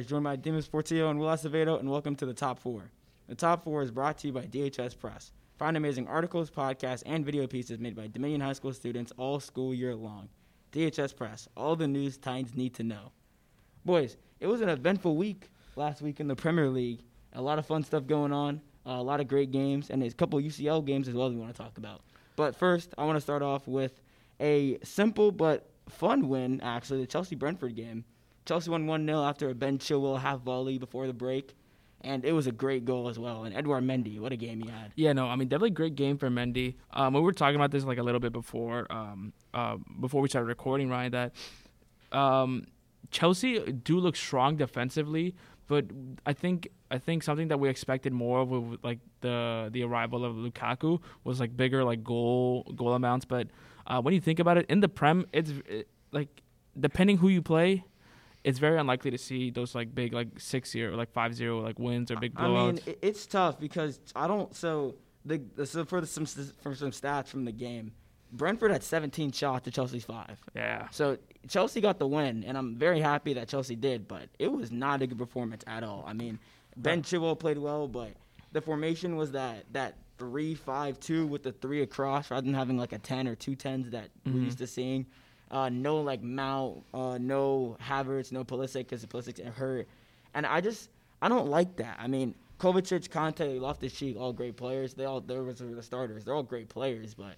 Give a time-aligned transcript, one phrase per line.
[0.00, 2.90] Myers, joined by Dimas Portillo and Will Acevedo, and welcome to the Top Four.
[3.28, 5.30] The Top Four is brought to you by DHS Press.
[5.58, 9.74] Find amazing articles, podcasts, and video pieces made by Dominion High School students all school
[9.74, 10.30] year long.
[10.72, 13.12] DHS Press, all the news Titans need to know.
[13.84, 17.02] Boys, it was an eventful week last week in the Premier League.
[17.34, 20.14] A lot of fun stuff going on, uh, a lot of great games, and there's
[20.14, 22.00] a couple UCL games as well we want to talk about.
[22.36, 24.00] But first, I want to start off with
[24.40, 28.06] a simple but fun win, actually, the Chelsea Brentford game.
[28.50, 31.54] Chelsea won 1 0 after a Ben Chilwell half volley before the break.
[32.00, 33.44] And it was a great goal as well.
[33.44, 34.92] And Edouard Mendy, what a game he had.
[34.96, 36.74] Yeah, no, I mean definitely great game for Mendy.
[36.92, 40.28] Um, we were talking about this like a little bit before, um, uh, before we
[40.28, 41.12] started recording, Ryan.
[41.12, 41.32] That
[42.10, 42.66] um,
[43.12, 45.36] Chelsea do look strong defensively,
[45.68, 45.84] but
[46.26, 50.24] I think I think something that we expected more of with like the the arrival
[50.24, 53.26] of Lukaku was like bigger like goal goal amounts.
[53.26, 53.46] But
[53.86, 56.42] uh, when you think about it, in the Prem, it's it, like
[56.78, 57.84] depending who you play,
[58.44, 61.78] it's very unlikely to see those like big like six zero like five zero like
[61.78, 62.82] wins or big blowouts.
[62.82, 64.54] I mean, it's tough because I don't.
[64.54, 67.92] So the, the so for the, some for some stats from the game,
[68.32, 70.40] Brentford had 17 shots to Chelsea's five.
[70.54, 70.88] Yeah.
[70.90, 74.08] So Chelsea got the win, and I'm very happy that Chelsea did.
[74.08, 76.04] But it was not a good performance at all.
[76.06, 76.38] I mean,
[76.76, 78.12] Ben Chilwell played well, but
[78.52, 82.78] the formation was that that three five two with the three across rather than having
[82.78, 84.34] like a ten or two tens that mm-hmm.
[84.34, 85.06] we're used to seeing.
[85.50, 89.88] Uh, no like Mount, uh, no Havertz, no Pulisic because Pulisic hurt,
[90.32, 91.96] and I just I don't like that.
[91.98, 94.94] I mean, Kovacic, Kanté, Loftus Cheek, all great players.
[94.94, 96.24] They all they were the starters.
[96.24, 97.34] They're all great players, but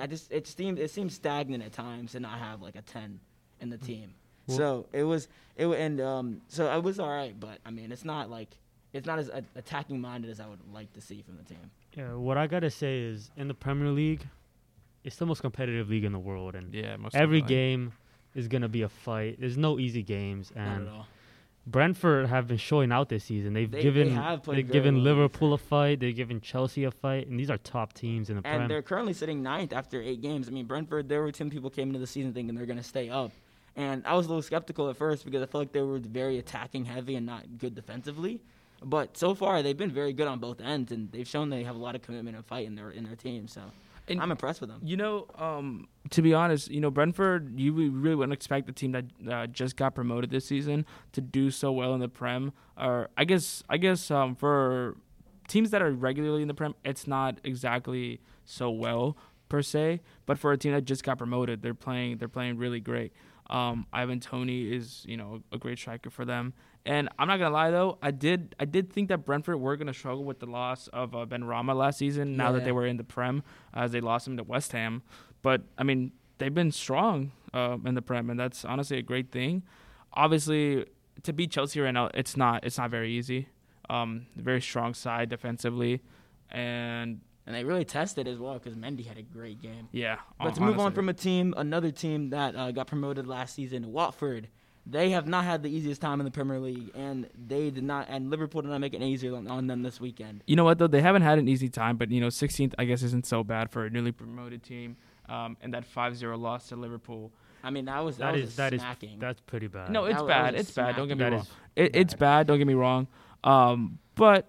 [0.00, 3.20] I just it seemed it seemed stagnant at times to not have like a ten
[3.60, 4.14] in the team.
[4.46, 7.90] Well, so it was it and um so it was all right, but I mean
[7.92, 8.56] it's not like
[8.92, 11.70] it's not as attacking minded as I would like to see from the team.
[11.94, 14.26] Yeah, what I gotta say is in the Premier League,
[15.06, 17.92] it's the most competitive league in the world, and yeah, every game
[18.34, 19.36] is gonna be a fight.
[19.38, 20.88] There's no easy games, and
[21.64, 23.52] Brentford have been showing out this season.
[23.52, 26.00] They've they, given they they've given Liverpool a fight.
[26.00, 28.68] They've given Chelsea a fight, and these are top teams in the and Prem.
[28.68, 30.48] they're currently sitting ninth after eight games.
[30.48, 31.08] I mean, Brentford.
[31.08, 33.30] There were ten people came into the season thinking they're going to stay up,
[33.76, 36.38] and I was a little skeptical at first because I felt like they were very
[36.38, 38.40] attacking heavy and not good defensively.
[38.82, 41.76] But so far, they've been very good on both ends, and they've shown they have
[41.76, 43.46] a lot of commitment and fight in their in their team.
[43.46, 43.62] So
[44.08, 44.80] and I'm impressed with them.
[44.82, 48.92] You know, um, to be honest, you know Brentford, you really wouldn't expect the team
[48.92, 52.52] that uh, just got promoted this season to do so well in the Prem.
[52.76, 54.96] Or I guess, I guess um, for
[55.48, 59.16] teams that are regularly in the Prem, it's not exactly so well
[59.48, 60.00] per se.
[60.26, 63.12] But for a team that just got promoted, they're playing, they're playing really great.
[63.48, 66.52] Um, Ivan Toney is, you know, a great striker for them,
[66.86, 69.92] and I'm not gonna lie though, I did I did think that Brentford were gonna
[69.92, 72.36] struggle with the loss of uh, Benrahma last season.
[72.36, 72.52] Now yeah.
[72.52, 73.42] that they were in the Prem,
[73.74, 75.02] as they lost him to West Ham,
[75.42, 79.32] but I mean they've been strong uh, in the Prem, and that's honestly a great
[79.32, 79.64] thing.
[80.12, 80.86] Obviously,
[81.24, 83.48] to beat Chelsea right now, it's not it's not very easy.
[83.90, 86.02] Um, very strong side defensively,
[86.50, 89.88] and and they really tested as well because Mendy had a great game.
[89.92, 90.18] Yeah.
[90.40, 93.92] But to move on from a team, another team that uh, got promoted last season,
[93.92, 94.48] Watford
[94.86, 98.06] they have not had the easiest time in the Premier League, and they did not.
[98.08, 100.44] And Liverpool did not make it easier on, on, them this weekend.
[100.46, 100.86] You know what though?
[100.86, 103.70] They haven't had an easy time, but you know, 16th I guess isn't so bad
[103.70, 104.96] for a newly promoted team.
[105.28, 107.32] Um, and that 5-0 loss to Liverpool.
[107.64, 108.82] I mean, that was that, that was is, that is
[109.18, 109.90] that's pretty bad.
[109.90, 110.54] No, it's that bad.
[110.54, 110.94] it's bad.
[110.94, 111.46] Don't get me wrong.
[111.74, 112.46] It, it's bad.
[112.46, 113.08] Don't get me wrong.
[113.42, 114.48] Um, but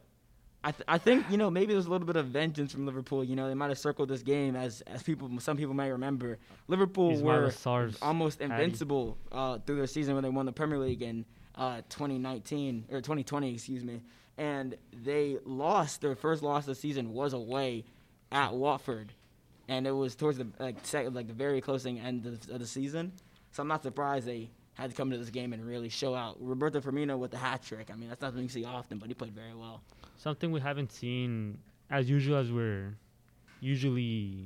[0.67, 3.23] I, th- I think you know maybe there's a little bit of vengeance from Liverpool.
[3.23, 6.39] You know they might have circled this game as as people some people may remember.
[6.67, 7.51] Liverpool were
[8.01, 11.23] almost invincible uh, through their season when they won the Premier League in
[11.55, 14.01] uh, 2019 or 2020, excuse me,
[14.37, 17.85] and they lost their first loss of the season was away
[18.33, 19.13] at Watford,
[19.69, 22.67] and it was towards the like second, like the very closing end of, of the
[22.67, 23.13] season.
[23.51, 26.37] So I'm not surprised they had to come to this game and really show out.
[26.39, 27.89] Roberto Firmino with the hat trick.
[27.91, 29.81] I mean, that's not something you see often, but he played very well.
[30.17, 31.57] Something we haven't seen
[31.89, 32.95] as usual as we're
[33.59, 34.45] usually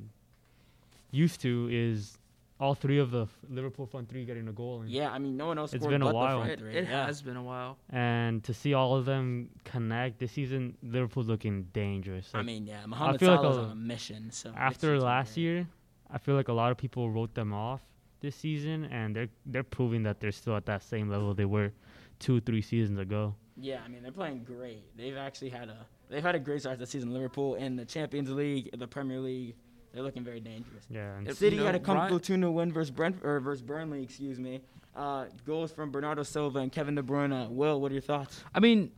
[1.12, 2.18] used to is
[2.62, 4.84] all three of the Liverpool front three getting a goal.
[4.86, 5.74] yeah, I mean, no one else.
[5.74, 6.44] It's been a while.
[6.44, 7.08] It, it yeah.
[7.08, 7.78] has been a while.
[7.90, 12.34] And to see all of them connect this season, Liverpool's looking dangerous.
[12.34, 14.32] Like, I mean, yeah, Mohamed I feel Salah's like a, on a mission.
[14.32, 15.68] So after last year,
[16.10, 17.82] I feel like a lot of people wrote them off
[18.22, 21.72] this season, and they're they're proving that they're still at that same level they were
[22.20, 23.36] two, three seasons ago.
[23.58, 24.84] Yeah, I mean they're playing great.
[24.96, 27.14] They've actually had a they've had a great start to this season.
[27.14, 29.56] Liverpool in the Champions League, the Premier League,
[29.94, 30.86] they're looking very dangerous.
[30.90, 33.62] Yeah, and City you know, had a comfortable two 0 win versus Brent or versus
[33.62, 34.04] Burnley.
[34.04, 34.62] Excuse me.
[34.96, 37.50] Uh, goals from Bernardo Silva and Kevin De Bruyne.
[37.50, 38.44] Will, what are your thoughts?
[38.54, 38.92] I mean,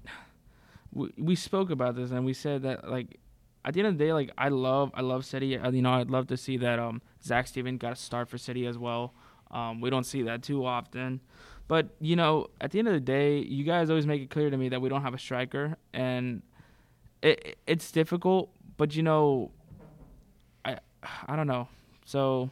[0.91, 3.19] we, we spoke about this and we said that like
[3.65, 5.57] at the end of the day, like I love I love City.
[5.57, 8.38] Uh, you know, I'd love to see that um Zack Steffen got a start for
[8.38, 9.13] City as well.
[9.51, 11.21] Um, we don't see that too often.
[11.68, 14.50] But you know, at the end of the day, you guys always make it clear
[14.50, 16.42] to me that we don't have a striker, and
[17.21, 18.50] it it's difficult.
[18.77, 19.51] But you know,
[20.65, 20.80] I
[21.27, 21.68] I don't know.
[22.06, 22.50] So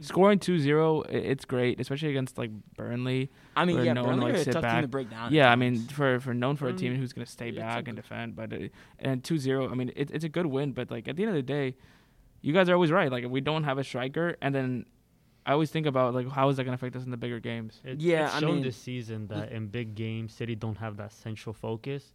[0.00, 3.30] scoring 2-0, it's great, especially against like Burnley.
[3.56, 4.82] I mean, yeah, no one, Burnley like, a sit tough team back.
[4.82, 5.32] to break down.
[5.32, 7.58] Yeah, at I mean, for for known for a team Um, who's gonna stay it's
[7.58, 10.72] a back and defend, but it, and 2-0, I mean, it, it's a good win.
[10.72, 11.76] But like at the end of the day,
[12.40, 13.10] you guys are always right.
[13.10, 14.86] Like we don't have a striker, and then
[15.44, 17.80] I always think about like how is that gonna affect us in the bigger games?
[17.84, 20.96] It, Yeah, it's I shown mean- this season that in big games, City don't have
[20.96, 22.14] that central focus,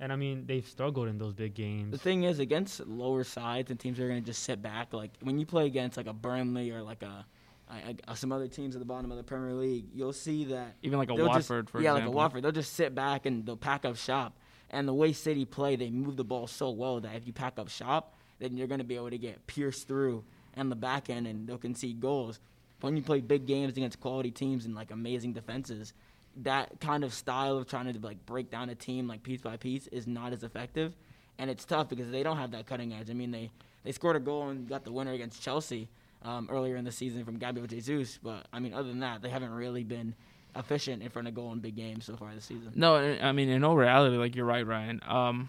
[0.00, 1.92] and I mean they've struggled in those big games.
[1.92, 4.92] The thing is, against lower sides and teams that are going to just sit back,
[4.92, 7.24] like when you play against like a Burnley or like a,
[7.70, 10.74] a, a- some other teams at the bottom of the Premier League, you'll see that
[10.82, 12.12] Even like a they'll just- Watford, for yeah, example.
[12.12, 14.36] like a Watford, they'll just sit back and they'll pack up shop.
[14.70, 17.58] And the way City play, they move the ball so well that if you pack
[17.58, 21.08] up shop, then you're going to be able to get pierced through and the back
[21.08, 22.40] end, and they'll concede goals.
[22.80, 25.94] But when you play big games against quality teams and like amazing defenses,
[26.42, 29.56] that kind of style of trying to like break down a team like piece by
[29.56, 30.94] piece is not as effective,
[31.38, 33.10] and it's tough because they don't have that cutting edge.
[33.10, 33.50] I mean, they
[33.84, 35.88] they scored a goal and got the winner against Chelsea
[36.22, 39.30] um, earlier in the season from Gabriel Jesus, but I mean, other than that, they
[39.30, 40.14] haven't really been
[40.54, 42.72] efficient in front of goal in big games so far this season.
[42.74, 45.00] No, I mean in all reality, like you're right, Ryan.
[45.06, 45.48] Um,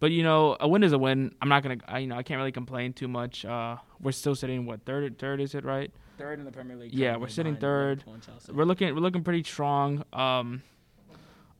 [0.00, 1.34] but you know, a win is a win.
[1.40, 3.44] I'm not gonna, I, you know, I can't really complain too much.
[3.44, 5.18] Uh, we're still sitting what third?
[5.18, 5.92] Third is it right?
[6.22, 6.94] Third in the Premier League.
[6.94, 7.98] Yeah, we're sitting third.
[7.98, 8.52] Liverpool and Chelsea.
[8.52, 10.04] We're looking, we're looking pretty strong.
[10.12, 10.62] Um,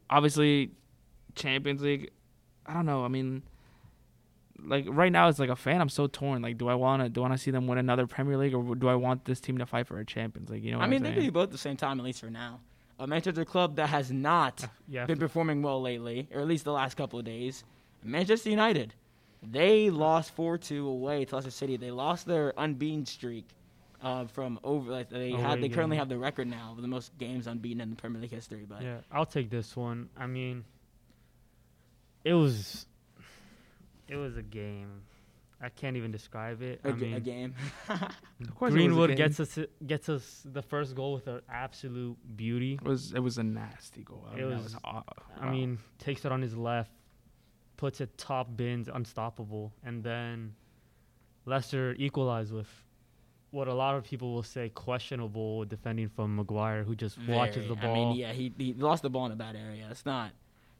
[0.08, 0.70] obviously,
[1.34, 2.12] Champions League.
[2.64, 3.04] I don't know.
[3.04, 3.42] I mean,
[4.64, 5.80] like right now, it's like a fan.
[5.80, 6.42] I'm so torn.
[6.42, 8.54] Like, do I want to, do I want to see them win another Premier League,
[8.54, 10.64] or do I want this team to fight for a Champions League?
[10.64, 11.16] You know, what I mean, am they saying?
[11.16, 12.60] could be both at the same time, at least for now.
[13.00, 16.72] A Manchester club that has not Yeah, been performing well lately, or at least the
[16.72, 17.64] last couple of days.
[18.04, 18.94] Manchester United,
[19.42, 21.76] they lost four two away to Leicester City.
[21.76, 23.48] They lost their unbeaten streak
[24.02, 24.90] uh, from over.
[24.90, 27.80] Like they had, Away they currently have the record now of the most games unbeaten
[27.80, 28.64] in the Premier League history.
[28.68, 30.08] But yeah, I'll take this one.
[30.16, 30.64] I mean,
[32.24, 32.86] it was,
[34.08, 35.02] it was a game.
[35.64, 36.80] I can't even describe it.
[36.82, 37.54] a, I mean, a game.
[37.88, 39.16] Of course it a Greenwood game.
[39.16, 39.56] gets us
[39.86, 42.74] gets us the first goal with an absolute beauty.
[42.74, 44.26] It was it was a nasty goal.
[44.28, 45.04] I It mean, that was- aw-
[45.40, 45.52] I wow.
[45.52, 46.90] mean, takes it on his left,
[47.76, 50.54] puts it top bins, unstoppable, and then
[51.46, 52.68] Leicester equalized with
[53.52, 57.74] what a lot of people will say questionable defending from Maguire, who just watches the
[57.76, 57.90] ball.
[57.90, 59.86] I mean, yeah, he, he lost the ball in a bad area.
[59.90, 60.32] It's not.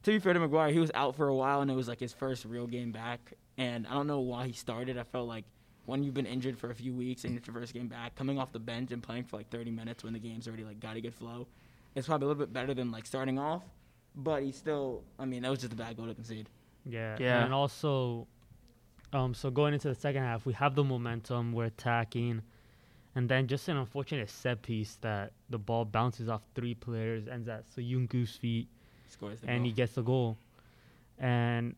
[0.03, 2.01] To be fair to Maguire, he was out for a while, and it was like
[2.01, 3.35] his first real game back.
[3.59, 4.99] And I don't know why he started.
[4.99, 5.45] I felt like
[5.85, 8.39] when you've been injured for a few weeks and it's your first game back, coming
[8.39, 10.97] off the bench and playing for like 30 minutes when the game's already like got
[10.97, 11.47] a good flow,
[11.95, 13.63] it's probably a little bit better than like starting off.
[14.17, 16.49] But he still, I mean, that was just a bad goal to concede.
[16.87, 17.45] Yeah, Yeah.
[17.45, 18.27] and also,
[19.13, 22.43] um, so going into the second half, we have the momentum, we're attacking,
[23.15, 27.49] and then just an unfortunate set piece that the ball bounces off three players, ends
[27.49, 28.69] at Soyuncu's feet,
[29.09, 29.67] Scores and goal.
[29.67, 30.37] he gets the goal.
[31.19, 31.75] And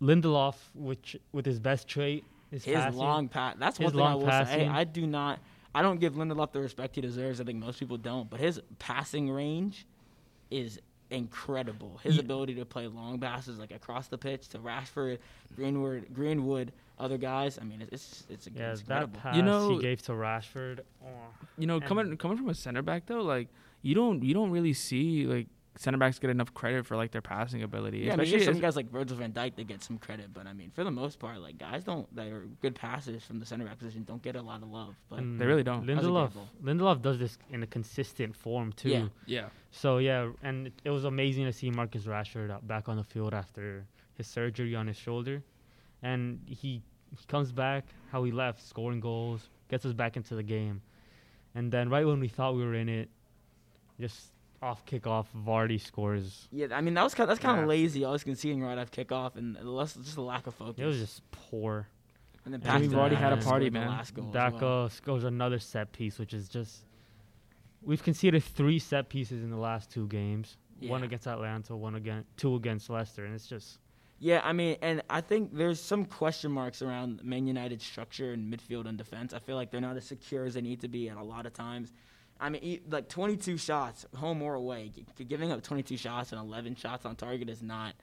[0.00, 2.98] Lindelof, which with his best trait, is his passing.
[2.98, 3.56] long pass.
[3.58, 4.66] That's His one thing I will say.
[4.66, 5.40] I do not.
[5.74, 7.40] I don't give Lindelof the respect he deserves.
[7.40, 8.30] I think most people don't.
[8.30, 9.86] But his passing range
[10.50, 10.80] is
[11.10, 11.98] incredible.
[12.02, 15.18] His Ye- ability to play long passes like across the pitch to Rashford,
[15.54, 17.58] Greenwood, Greenwood, other guys.
[17.60, 19.20] I mean, it's it's, it's, Yeah, it's that incredible.
[19.20, 20.80] pass You know- he gave to Rashford.
[21.04, 21.08] Oh.
[21.58, 23.48] you know, coming coming from a center back though, like
[23.82, 25.46] you don't you don't really see like
[25.78, 28.56] center backs get enough credit for like their passing ability, yeah, I mean, especially there's
[28.56, 30.90] some guys like Virgil van Dijk that get some credit, but I mean, for the
[30.90, 34.22] most part, like guys don't that are good passers from the center back position don't
[34.22, 34.94] get a lot of love.
[35.08, 35.86] But and They really don't.
[35.86, 36.48] That's a Lindelof, gamble.
[36.64, 38.88] Lindelof does this in a consistent form too.
[38.90, 39.08] Yeah.
[39.26, 39.48] yeah.
[39.70, 43.34] So yeah, and it, it was amazing to see Marcus Rashford back on the field
[43.34, 45.42] after his surgery on his shoulder,
[46.02, 46.82] and he
[47.16, 50.80] he comes back how he left, scoring goals, gets us back into the game,
[51.54, 53.08] and then right when we thought we were in it,
[54.00, 54.32] just
[54.62, 56.48] off kickoff, Vardy scores.
[56.50, 57.68] yeah, I mean that was kind that's kind of Yeah.
[57.68, 58.04] lazy.
[58.04, 60.78] I was conceding right off kickoff and less, just a lack of focus.
[60.82, 61.88] It was just poor.
[62.44, 63.88] And then And we've already had a party, man.
[63.88, 64.88] last goal as Daka well.
[64.88, 66.84] scores another set piece, which is just.
[67.82, 70.56] We've conceded three set pieces in the last two games.
[70.80, 73.78] One against Atalanta, one against two against Leicester, and it's just
[74.18, 78.50] Yeah, I mean, and I think there's some question marks around Man United's structure in
[78.50, 79.32] midfield and defense.
[79.34, 81.46] I feel like they're not as secure as they need to be at a lot
[81.46, 81.92] of times.
[82.40, 84.92] I mean, e- like 22 shots, home or away,
[85.28, 87.94] giving up 22 shots and 11 shots on target is not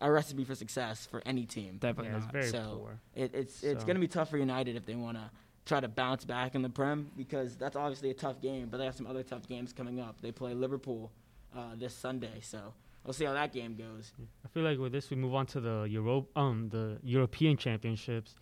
[0.00, 1.76] a recipe for success for any team.
[1.78, 2.32] Definitely yeah, it's not.
[2.32, 2.98] very So, poor.
[3.14, 5.30] It, it's it's So- going to be tough for United if they want to
[5.66, 8.68] try to bounce back in the Prem because that's obviously a tough game.
[8.70, 10.20] But they have some other tough games coming up.
[10.20, 11.12] They play Liverpool
[11.56, 12.72] uh, this Sunday, so
[13.04, 14.12] we'll see how that game goes.
[14.44, 18.34] I feel like with this we move on to the Euro um the European Championships,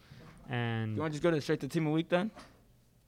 [0.48, 2.30] and You want to just go to straight to team of the week then?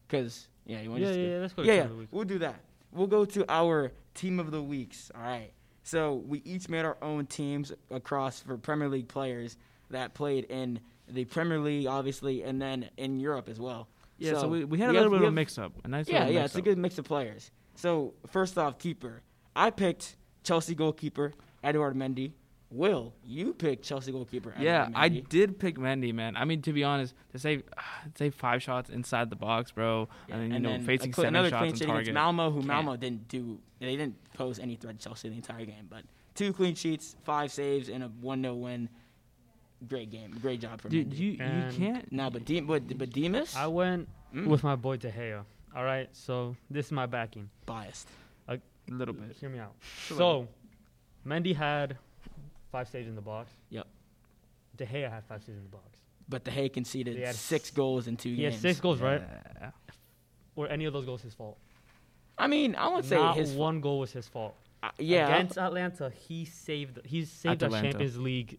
[0.08, 1.62] Because yeah, you want yeah, to yeah, yeah, let's go.
[1.62, 2.09] yeah, Team yeah, of the Week.
[2.11, 2.61] we'll do that.
[2.92, 5.11] we'll go to our team of the weeks.
[5.14, 5.52] All right.
[5.85, 9.57] So we each made our own teams across for Premier League players
[9.90, 13.88] that played in the Premier League, obviously, and then in Europe as well.
[14.19, 15.73] Yeah, so, we, we had a little have- bit of a mix up.
[15.85, 17.50] A nice Yeah, yeah, it's a good mix of players.
[17.75, 19.23] So first off, keeper.
[19.57, 21.33] I picked Chelsea goalkeeper
[21.64, 22.33] Edouard Mendy.
[22.72, 24.50] Will you picked Chelsea goalkeeper?
[24.50, 26.36] Edouard Yeah, I did pick Mendy, man.
[26.36, 27.62] I mean, to be honest, to save
[28.18, 31.12] save five shots inside the box, bro, Yeah, and then you and know then facing
[31.12, 32.12] cl- seven another shots clean on sheet against.
[32.14, 32.66] Malmo, who Can't.
[32.68, 33.58] Malmo didn't do.
[33.78, 36.02] They didn't pose any threat to Chelsea the entire game, but
[36.34, 38.88] two clean sheets, five saves, and a one 0 win.
[39.88, 41.18] Great game, great job from Dude, Mendy.
[41.18, 41.38] you you
[41.76, 42.10] can't.
[42.12, 45.44] No, but De- but, but Demas I went Mm, with my boy De Gea.
[45.76, 47.50] All right, so this is my backing.
[47.66, 48.08] biased.
[48.48, 49.36] A little bit.
[49.38, 49.74] Hear me out.
[50.06, 50.16] Sure.
[50.16, 50.48] So,
[51.26, 51.98] Mendy had
[52.72, 53.52] five saves in the box.
[53.70, 53.86] Yep.
[54.76, 55.98] De Gea had five saves in the box.
[56.28, 58.54] But the Hay conceded had six s- goals in two He games.
[58.54, 59.22] had six goals, right?
[59.60, 59.70] Yeah.
[60.56, 61.58] Were any of those goals his fault?
[62.38, 64.54] I mean, I would say Not his one goal was his fault.
[64.82, 65.28] uh, yeah.
[65.34, 67.00] Against Atalanta, he saved.
[67.04, 67.90] He saved our Atalanta.
[67.90, 68.58] Champions League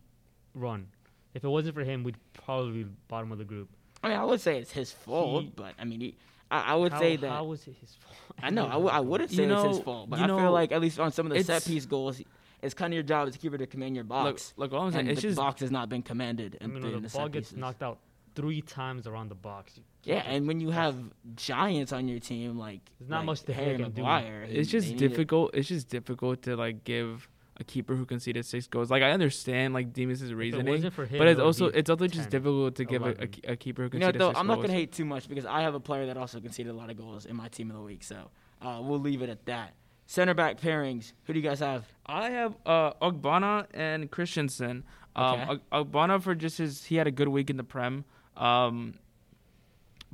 [0.53, 0.87] run.
[1.33, 3.69] If it wasn't for him, we'd probably be bottom of the group.
[4.03, 6.15] I mean, I would say it's his fault, He- but I mean, he,
[6.51, 7.29] I, I would how, say that.
[7.29, 8.15] How was it his fault?
[8.41, 8.67] I know.
[8.67, 10.71] I, w- I wouldn't You say it's his fault, but you I know, feel like
[10.71, 12.21] at least on some of the set it's- piece goals,
[12.63, 14.53] it's kind of your job as a keeper to command your box.
[14.57, 16.73] look, all I'm saying, and it's the just box has not been commanded I in,
[16.73, 17.57] mean, in when the the ball gets pieces.
[17.59, 17.99] knocked out
[18.35, 19.79] three times around the box.
[20.03, 20.95] Yeah, and when you have
[21.35, 24.01] giants on your team like There's not like much to Gea Harry can do.
[24.01, 25.51] Maguire, it's just need to- difficult.
[25.53, 28.89] It's just difficult to like give a keeper who conceded six goals.
[28.89, 31.89] Like I understand like Demas' if it reasoning, for him, but it's would also it's
[31.89, 33.27] also just difficult to give a, a, 11.
[33.29, 35.45] ke- a keeper who You know, though, six I'm not gonna hate too much because
[35.45, 37.77] I have a player that also conceded a lot of goals in my team of
[37.77, 38.03] the week.
[38.03, 39.75] So uh, we'll leave it at that.
[40.05, 41.13] Center back pairings.
[41.25, 41.85] Who do you guys have?
[42.05, 44.83] I have uh Ogbonna and Christensen.
[45.15, 45.61] Um, Okay.
[45.71, 48.03] Ogbonna for just his he had a good week in the Prem.
[48.35, 48.95] Um,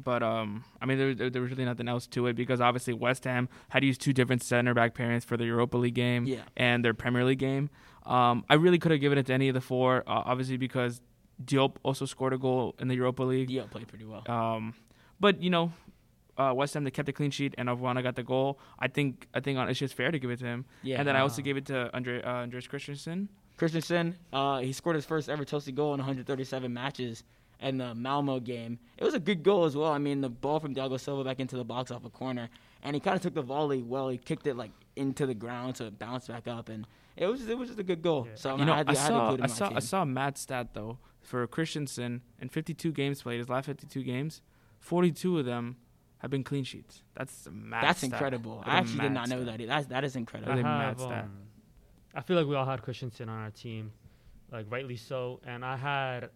[0.02, 2.94] but um, I mean there, there there was really nothing else to it because obviously
[2.94, 6.44] West Ham had used two different center back pairings for the Europa League game Yeah.
[6.56, 7.70] and their Premier League game.
[8.06, 11.02] Um, I really could have given it to any of the four, uh, obviously because
[11.44, 13.50] Diop also scored a goal in the Europa League.
[13.50, 14.24] Diop played pretty well.
[14.30, 14.74] Um,
[15.20, 15.72] but you know,
[16.40, 18.60] uh, West Ham they kept a clean sheet and Ogbonna got the goal.
[18.80, 20.66] I think I think it's just fair to give it to him.
[20.82, 21.00] Yeah.
[21.00, 23.30] And then I also gave it to Andre uh, Andreas Christensen.
[23.58, 27.26] Christensen, uh, he scored his first ever Chelsea goal in 137 matches
[27.60, 28.80] in the Malmo game.
[28.98, 29.92] It was a good goal as well.
[29.92, 32.50] I mean, the ball from Thiago Silva back into the box off a corner,
[32.84, 34.08] and he kind of took the volley well.
[34.08, 37.48] He kicked it like into the ground so it bounced back up, and it was
[37.50, 38.28] it was just a good goal.
[38.30, 38.36] Yeah.
[38.36, 40.02] So You know, I, to, I I saw include I in my saw I saw
[40.04, 44.42] a mad stat though for Christensen in 52 games played, his last 52 games,
[44.80, 45.76] 42 of them
[46.20, 47.04] have been clean sheets.
[47.16, 47.84] That's a mad.
[47.84, 48.12] That's stat.
[48.12, 48.58] incredible.
[48.58, 49.58] That's I a actually did mad not know stat.
[49.60, 49.68] that.
[49.68, 50.54] That's that is incredible.
[50.56, 51.24] That I a mad stat.
[51.26, 51.32] um,
[52.16, 53.92] I feel like we all had Christensen on our team,
[54.52, 55.40] like rightly so.
[55.46, 56.30] And I had,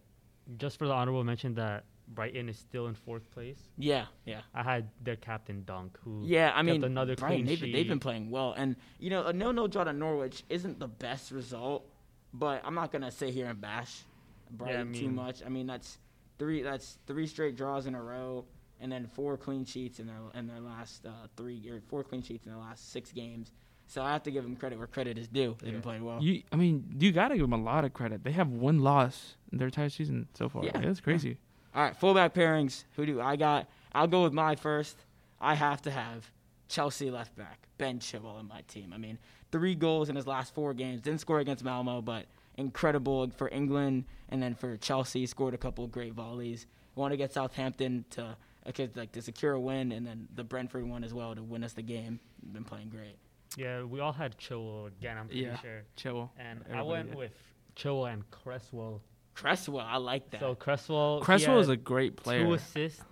[0.58, 3.58] just for the honorable mention, that Brighton is still in fourth place.
[3.78, 4.40] Yeah, yeah.
[4.54, 7.88] I had their captain Dunk, who Yeah, I mean, another Brighton, clean they've, been- they've
[7.88, 11.86] been playing well, and you know, a no-no draw to Norwich isn't the best result,
[12.32, 14.02] but I'm not gonna sit here and bash
[14.50, 15.42] Brighton too mean- much.
[15.44, 15.98] I mean, that's
[16.38, 18.44] three that's three straight draws in a row,
[18.84, 22.22] and then four clean sheets in their in their last uh, three or four clean
[22.22, 23.50] sheets in their last six games.
[23.86, 25.56] So I have to give them credit where credit is due.
[25.60, 25.72] They've Yeah.
[25.72, 26.22] been playing well.
[26.22, 28.22] You, I mean, you gotta give them a lot of credit.
[28.24, 30.64] They have one loss in their entire season so far.
[30.64, 31.04] Yeah, Yeah, that's yeah.
[31.04, 31.38] crazy.
[31.74, 32.84] All right, fullback pairings.
[32.96, 33.68] Who do I got?
[33.92, 34.96] I'll go with my first.
[35.40, 36.30] I have to have
[36.68, 38.92] Chelsea left back Ben Chilwell in my team.
[38.94, 39.18] I mean,
[39.50, 41.00] three goals in his last four games.
[41.00, 42.26] Didn't score against Malmo, but
[42.56, 45.26] incredible for England and then for Chelsea.
[45.26, 46.66] Scored a couple of great volleys.
[46.94, 48.36] Want to get Southampton to
[48.68, 51.64] okay, like to secure a win, and then the Brentford one as well to win
[51.64, 52.20] us the game.
[52.52, 53.16] Been playing great.
[53.56, 55.16] Yeah, we all had Chilwell again.
[55.18, 55.60] I'm pretty Yeah.
[55.60, 55.82] sure.
[55.96, 56.32] Chill.
[56.38, 57.18] And I went did.
[57.18, 57.32] with
[57.76, 59.00] Chilwell and Cresswell.
[59.34, 60.40] Cresswell, I like that.
[60.40, 62.44] So Cresswell, Cresswell is a great player.
[62.44, 63.02] two assists,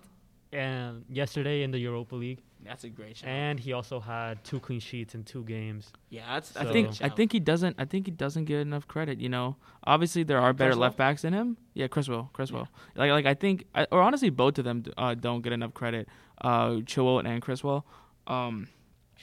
[0.51, 3.27] and yesterday in the Europa League, That's a great shot.
[3.29, 5.91] and he also had two clean sheets in two games.
[6.09, 6.49] yeah, that's.
[6.49, 8.59] So- that's I a think good I think he doesn't I think he doesn't get
[8.61, 9.19] enough credit.
[9.19, 10.81] You know, obviously there are better Criswell?
[10.81, 11.57] left backs than him.
[11.73, 12.67] Yeah, Criswell, Criswell.
[12.95, 16.07] Like like I think I, or honestly both of them uh, don't get enough credit.
[16.41, 17.85] Uh, Chilwell and Criswell.
[18.27, 18.67] Um,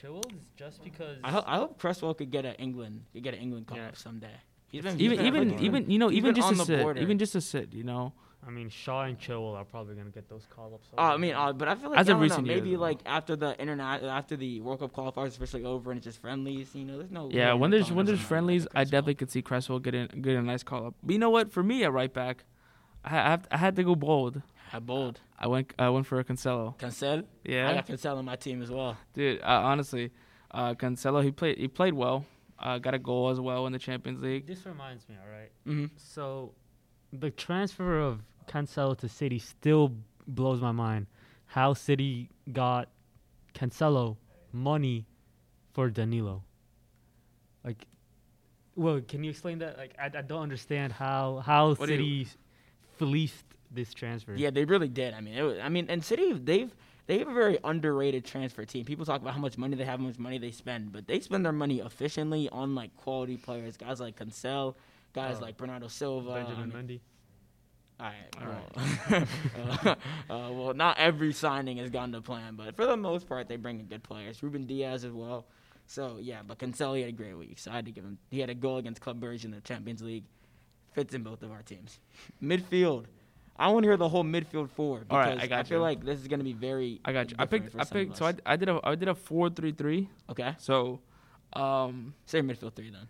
[0.01, 3.35] Chilwell is just because I hope, I hope Cresswell could get an England could get
[3.35, 3.89] an England call Yeah.
[3.89, 4.33] up someday.
[4.71, 6.47] He's been, he's even been- I feel like even even you know he's even just
[6.49, 7.73] on to the sit even just to sit.
[7.75, 8.13] You know,
[8.47, 10.89] I mean, Shaw and Chilwell are probably gonna get those call ups.
[10.97, 12.63] Oh, I mean, uh, but I feel like As I of don't recent know, years,
[12.63, 12.81] maybe though.
[12.83, 16.75] like after the internet, after the World Cup qualifiers officially over and it's just friendlies.
[16.75, 17.29] You know, there's no.
[17.31, 17.53] yeah.
[17.53, 20.87] When there's when there's friendlies, I definitely could see Criswell getting getting a nice call
[20.87, 20.95] up.
[21.03, 21.53] But you know what?
[21.53, 22.45] For me at right back,
[23.05, 24.41] I have, I had to go bold.
[24.71, 25.21] How bold.
[25.39, 26.79] I went I went for a Cancelo.
[26.79, 27.25] Cancel.
[27.45, 28.97] Yeah, I got Cancel on my team as well.
[29.15, 29.43] dude.
[29.43, 30.13] Uh, honestly,
[30.53, 32.25] uh, Cancelo he played he played well.
[32.59, 34.47] Uh, got a goal as well in the Champions League.
[34.47, 35.51] this reminds me, all right.
[35.67, 35.87] Mm-hmm.
[35.97, 36.53] So,
[37.11, 38.21] the transfer of
[38.51, 39.93] Cancelo to City still
[40.27, 41.07] blows my mind.
[41.47, 42.89] How City got
[43.55, 44.17] Cancelo
[44.53, 45.07] money
[45.73, 46.43] for Danilo.
[47.65, 47.87] Like,
[48.75, 49.79] well, can you explain that?
[49.79, 52.27] Like, I, I don't understand how how What City
[52.99, 54.35] fleeced this transfer.
[54.35, 55.15] Yeah, they really did.
[55.15, 56.75] I mean, it was, I mean, and City they've
[57.07, 58.85] they have a very underrated transfer team.
[58.85, 61.21] People talk about how much money they have, how much money they spend, but they
[61.21, 64.77] spend their money efficiently on like quality players, guys like Cancel,
[65.13, 65.43] guys Oh.
[65.43, 66.31] like Bernardo Silva.
[66.31, 67.01] I Benjamin mean, Mendy.
[68.01, 68.67] All right.
[69.11, 69.27] Well,
[69.79, 69.95] uh,
[70.31, 73.57] uh, well, not every signing has gone to plan, but for the most part, they
[73.57, 74.43] bring in good players.
[74.43, 75.47] Ruben Dias as well.
[75.87, 78.19] So yeah, but Cancelo had a great week, so I had to give him.
[78.31, 80.25] He had a goal against Club Brugge in the Champions League.
[80.93, 82.01] Fits in both of our teams.
[82.43, 83.05] Midfield.
[83.57, 85.79] I want to hear the whole midfield four because All right, I got I, feel
[85.79, 85.83] you.
[85.83, 87.01] like this is going to be very.
[87.05, 87.37] I got you.
[87.39, 87.77] I picked.
[87.79, 88.17] I picked.
[88.17, 88.35] So I.
[88.47, 90.09] I did a I did a four three three.
[90.31, 90.55] okay.
[90.59, 91.01] So,
[91.53, 93.09] um, Say midfield three then.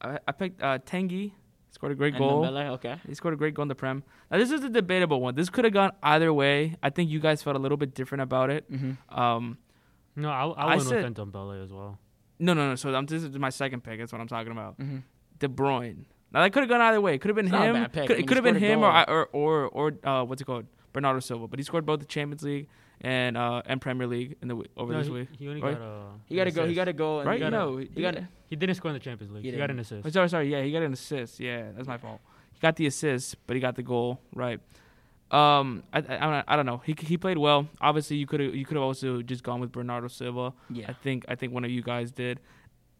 [0.00, 1.32] I, I picked uh, Tanguy.
[1.74, 2.42] Scored a great And goal.
[2.44, 2.96] Ndombele, okay.
[3.06, 4.04] He scored a great goal in the Prem.
[4.30, 5.34] Now this is a debatable one.
[5.34, 6.76] This could have gone either way.
[6.82, 8.70] I think you guys felt a little bit different about it.
[8.72, 9.18] Mm-hmm.
[9.18, 9.58] Um,
[10.16, 11.98] No, I, I, I went said- with Ndombele as well.
[12.38, 12.74] no, no, no.
[12.76, 13.98] So I'm, this is my second pick.
[13.98, 14.78] That's what I'm talking about.
[14.78, 14.98] Mm-hmm.
[15.40, 16.04] De Bruyne.
[16.32, 17.14] Now that could have gone either way.
[17.16, 17.74] It could have been It's not a him.
[17.74, 18.06] bad pick.
[18.06, 20.44] Could, I mean, it could have been him or, or or or uh, what's it
[20.44, 20.66] called?
[20.92, 21.48] Bernardo Silva.
[21.48, 22.68] But he scored both the Champions League
[23.04, 25.28] and uh, and Premier League in the w- over no, this he, week.
[25.38, 25.78] he only right?
[25.78, 26.04] got a.
[26.26, 26.66] He got to go.
[26.66, 27.18] He got to go.
[27.20, 27.34] and Right?
[27.34, 28.28] He got no, he got to.
[28.50, 29.44] He didn't score in the Champions League.
[29.44, 30.06] He He, got an assist.
[30.06, 30.50] Oh, sorry, sorry.
[30.50, 31.38] Yeah, he got an assist.
[31.40, 32.20] Yeah, that's my fault.
[32.52, 34.20] He got the assist, but he got the goal.
[34.34, 34.60] Right.
[35.30, 36.78] Um, I, I, I don't- I don't know.
[36.84, 37.66] He he played well.
[37.80, 40.52] Obviously, you could have you could have also just gone with Bernardo Silva.
[40.70, 40.86] Yeah.
[40.88, 42.40] I think I think one of you guys did.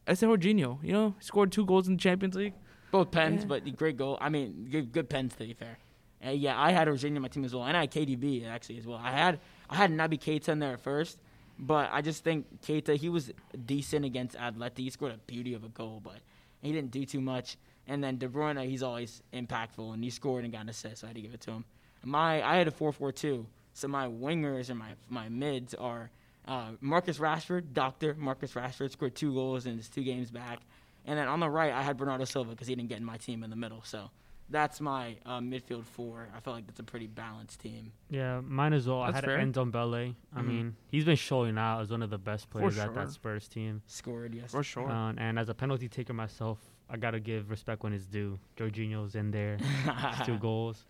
[0.07, 0.79] I said Jorginho.
[0.83, 2.55] You know, he scored two goals in the Champions League.
[2.91, 3.47] Both pens, Yeah.
[3.49, 4.19] but great goal.
[4.21, 5.79] I mean, good, good pens to be fair.
[6.25, 8.79] Uh, yeah, I had Jorginho on my team as well, and I had KDB actually
[8.79, 8.99] as well.
[9.03, 11.19] I had I had Naby Keita in there at first,
[11.59, 13.33] but I just think Keita he was
[13.67, 14.79] decent against Atleti.
[14.79, 16.19] He scored a beauty of a goal, but
[16.61, 17.57] he didn't do too much.
[17.87, 21.07] And then De Bruyne, he's always impactful, and he scored and got an assist, so
[21.07, 21.65] I had to give it to him.
[22.03, 26.11] My I had a four four two, so my wingers and my my mids are
[26.47, 30.61] uh, Marcus Rashford, Doctor Marcus Rashford scored two goals in his two games back.
[31.07, 33.19] And then on the right, I had Bernardo Silva because he didn't get in my
[33.19, 33.83] team in the middle.
[33.85, 34.11] So
[34.51, 36.29] that's my uh, midfield four.
[36.37, 37.93] I feel like that's a pretty balanced team.
[38.11, 39.01] Yeah, mine as well.
[39.03, 39.39] That's I had fair.
[39.39, 40.15] Ndombele.
[40.35, 40.47] I Mhm.
[40.47, 43.83] mean, he's been showing out as one of the best players at that Spurs team.
[43.87, 44.51] Scored, yes.
[44.51, 44.89] For sure.
[44.91, 46.59] Uh, and as a penalty taker myself,
[46.91, 48.39] I gotta give respect when it's due.
[48.57, 50.85] Jorginho's in there, his two goals.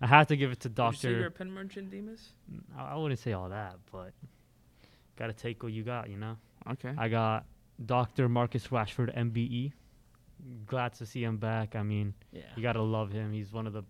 [0.00, 1.30] I have to give it to Would you you're a Doctor.
[1.38, 2.32] pen merchant, Demas?
[2.76, 4.12] I I wouldn't say all that, but
[5.16, 6.08] gotta take what you got.
[6.10, 6.36] You know.
[6.70, 6.92] Okay.
[6.98, 7.46] I got
[7.84, 9.72] Doctor Marcus Rashford, MBE.
[10.66, 11.74] Glad to see him back.
[11.76, 12.42] I mean, Yeah.
[12.56, 13.32] you gotta love him.
[13.32, 13.82] He's one of the,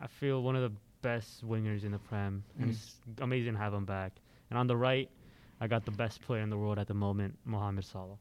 [0.00, 2.72] I feel one of the best wingers in the Prem, and Mhm.
[2.72, 4.12] it's amazing to have him back.
[4.50, 5.08] And on the right,
[5.60, 8.18] I got the best player in the world at the moment, Mohamed Salah,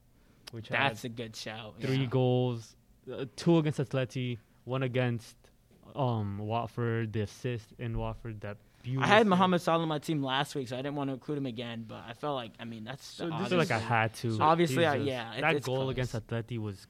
[0.51, 1.75] which That's a good shout.
[1.79, 2.05] three yeah.
[2.05, 2.75] goals,
[3.11, 5.35] uh, two against Atleti, one against
[5.95, 8.41] um Watford, the assist in Watford.
[8.41, 9.03] That beautiful.
[9.03, 11.37] I had Mohamed Salah on my team last week, so I didn't want to include
[11.37, 11.85] him again.
[11.87, 14.13] But I felt like, I mean, that's So this I is feel like I had
[14.15, 14.37] to.
[14.39, 15.91] Obviously, I- yeah, it- that goal close.
[15.91, 16.87] against Atleti was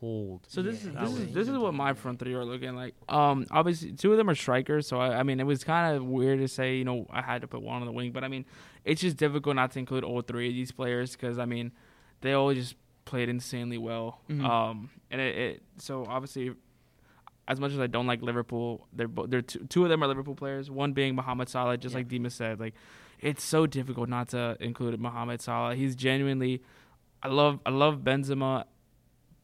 [0.00, 0.42] cold.
[0.48, 2.94] So this Yeah, is this is this is what my front three are looking like.
[3.08, 6.04] Um, obviously two of them are strikers, so I, I mean it was kind of
[6.04, 8.28] weird to say you know I had to put one on the wing, but I
[8.28, 8.44] mean
[8.84, 11.72] it's just difficult not to include all three of these players because I mean
[12.20, 14.20] they all just played insanely well.
[14.30, 14.44] Mhm.
[14.44, 16.52] Um, and it, it so obviously
[17.46, 20.06] as much as I don't like Liverpool, they're bo- they're two, two of them are
[20.06, 20.70] Liverpool players.
[20.70, 21.98] One being Mohamed Salah, just Yeah.
[21.98, 22.74] like Dima said, like
[23.20, 25.74] it's so difficult not to include Mohamed Salah.
[25.74, 26.62] He's genuinely,
[27.22, 28.64] I love I love Benzema,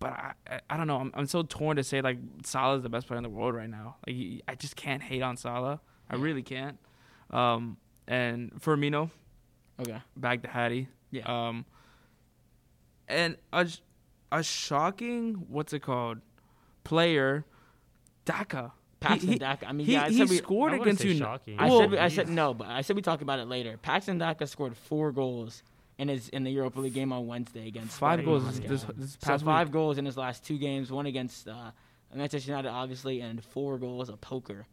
[0.00, 0.96] but I I, I don't know.
[0.98, 3.54] I'm I'm so torn to say like Salah is the best player in the world
[3.54, 3.96] right now.
[4.06, 5.80] Like he, I just can't hate on Salah.
[6.10, 6.78] I really can't.
[7.30, 7.76] Um,
[8.08, 9.10] and Firmino,
[9.80, 9.98] Okay.
[10.16, 10.88] back to Hattie.
[11.12, 11.22] Yeah.
[11.48, 11.64] Um,
[13.08, 13.68] and a
[14.32, 16.18] a shocking what's it called
[16.84, 17.44] player,
[18.24, 18.72] Daka.
[19.00, 19.66] Patson he- Daka.
[19.68, 20.36] I mean, he, yeah, I he said we.
[20.36, 21.18] scored I against say you.
[21.18, 21.58] shocking.
[21.58, 23.78] I Well, said we- I said no, but I said we talk about it later.
[23.80, 25.62] Paxton Daka scored four goals
[26.00, 28.68] in his in the Europa League game on Wednesday against Five Spartak goals Moscow.
[28.68, 29.72] this, this So past five week.
[29.72, 31.70] goals in his last two games, one against uh,
[32.14, 34.66] Manchester United, obviously, and four goals a poker,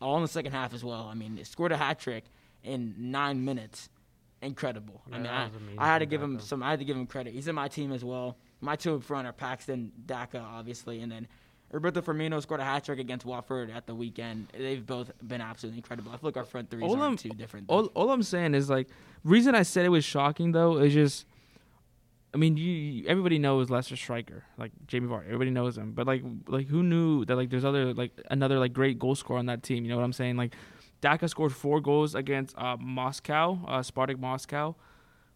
[0.00, 1.08] all in the second half as well.
[1.10, 2.24] I mean, he scored a hat trick
[2.62, 3.88] in nine minutes.
[4.42, 5.00] Incredible.
[5.10, 6.46] I mean, I, I had to give him Daka.
[6.46, 6.62] some.
[6.62, 7.32] I had to give him credit.
[7.32, 8.36] He's in my team as well.
[8.60, 11.26] My two up front are Patson, Daka, obviously, and then
[11.72, 14.48] Roberto Firmino scored a hat trick against Watford at the weekend.
[14.56, 16.12] They've both been absolutely incredible.
[16.12, 17.66] I feel like our front threes All are I'm- two different.
[17.68, 18.88] All, all I'm saying is like
[19.24, 21.26] reason I said it was shocking though is just
[22.32, 26.22] I mean you, everybody knows Leicester striker like Jamie Vardy everybody knows him but like
[26.46, 29.62] like who knew that like there's other like another like great goal scorer on that
[29.62, 30.54] team you know what I'm saying like
[31.00, 34.76] Daka scored four goals against uh, Moscow uh, Spartak Moscow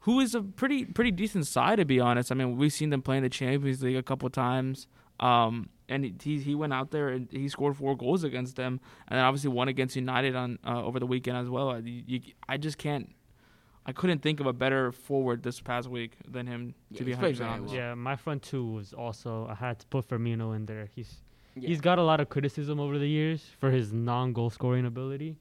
[0.00, 3.02] who is a pretty pretty decent side to be honest I mean we've seen them
[3.02, 4.86] play in the Champions League a couple times
[5.18, 9.18] um and he he went out there and he scored four goals against them and
[9.18, 11.78] then obviously one against United on uh, over the weekend as well.
[11.80, 13.06] You, you, I just can't
[13.86, 16.74] I couldn't think of a better forward this past week than him.
[16.94, 17.66] To Yeah, be he's played 100% very honest.
[17.74, 17.74] well.
[17.82, 20.86] Yeah, my front two was also I had to put Firmino in there.
[20.94, 21.10] He's
[21.56, 21.68] Yeah.
[21.68, 25.36] he's got a lot of criticism over the years for his non-goal scoring ability.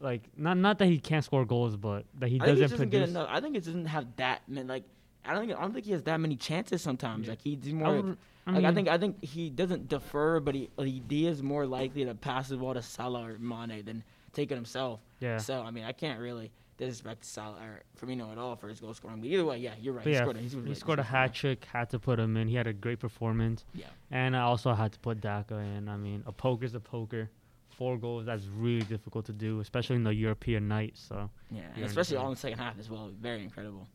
[0.00, 2.90] Like not not that he can't score goals, but that he I think doesn't doesn't
[2.90, 3.10] get produce.
[3.16, 3.28] enough.
[3.36, 4.68] I think it doesn't have that many.
[4.68, 4.84] Like
[5.28, 7.26] I don't think I don't think he has that many chances sometimes.
[7.26, 7.32] Yeah.
[7.32, 8.00] Like he's I, more.
[8.02, 11.42] would- I like I think I think he doesn't defer, but he he, he is
[11.42, 15.00] more likely to pass the ball to Salah or Mane than take it himself.
[15.20, 15.36] yeah.
[15.36, 18.94] So I mean, I can't really disrespect Salah or Firmino at all for his goal
[18.94, 19.20] scoring.
[19.20, 20.04] But either way, yeah, you're right.
[20.04, 21.66] But he yeah, scored a, he really- scored a hat trick.
[21.66, 22.48] Had to put him in.
[22.48, 23.66] He had a great performance.
[23.74, 23.86] Yeah.
[24.10, 25.88] And I also had to put Daka in.
[25.88, 27.28] I mean, a poker's a poker.
[27.68, 30.94] Four goals, that's really difficult to do, especially in the European night.
[30.96, 33.10] So Yeah, especially all in the second half as well.
[33.20, 33.86] Very incredible.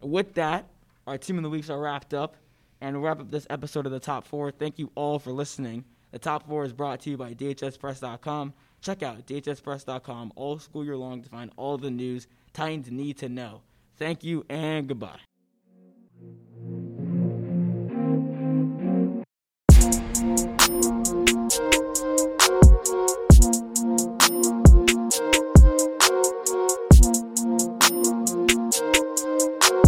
[0.00, 0.66] With that,
[1.06, 2.36] our team of the weeks are wrapped up,
[2.80, 4.50] and wrap up this episode of the Top Four.
[4.50, 5.84] Thank you all for listening.
[6.12, 8.54] The Top Four is brought to you by DHSPress.com.
[8.80, 13.28] Check out DHSPress.com all school year long to find all the news Titans need to
[13.28, 13.62] know.
[13.96, 15.18] Thank you and goodbye.